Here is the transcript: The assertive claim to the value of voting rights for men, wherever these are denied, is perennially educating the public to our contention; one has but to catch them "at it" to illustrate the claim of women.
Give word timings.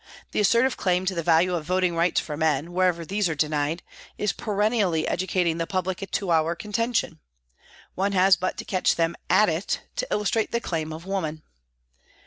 The 0.31 0.39
assertive 0.39 0.77
claim 0.77 1.05
to 1.05 1.13
the 1.13 1.21
value 1.21 1.53
of 1.53 1.63
voting 1.65 1.95
rights 1.95 2.19
for 2.19 2.35
men, 2.35 2.73
wherever 2.73 3.05
these 3.05 3.29
are 3.29 3.35
denied, 3.35 3.83
is 4.17 4.33
perennially 4.33 5.07
educating 5.07 5.59
the 5.59 5.67
public 5.67 6.09
to 6.09 6.31
our 6.31 6.55
contention; 6.55 7.19
one 7.93 8.13
has 8.13 8.35
but 8.35 8.57
to 8.57 8.65
catch 8.65 8.95
them 8.95 9.15
"at 9.29 9.47
it" 9.47 9.81
to 9.97 10.07
illustrate 10.09 10.51
the 10.51 10.59
claim 10.59 10.91
of 10.91 11.05
women. 11.05 11.43